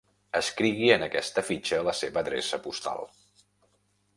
Escrigui 0.37 0.87
en 0.95 1.05
aquesta 1.07 1.43
fitxa 1.49 1.81
la 1.89 1.93
seva 1.99 2.23
adreça 2.25 2.61
postal. 2.65 3.07